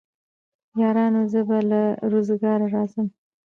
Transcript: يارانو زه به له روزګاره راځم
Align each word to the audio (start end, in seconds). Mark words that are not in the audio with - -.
يارانو 0.81 1.21
زه 1.31 1.41
به 1.47 1.57
له 1.69 1.81
روزګاره 2.11 2.67
راځم 2.75 3.07